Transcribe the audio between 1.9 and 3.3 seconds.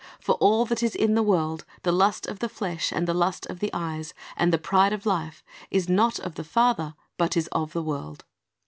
lust of the flesh, and the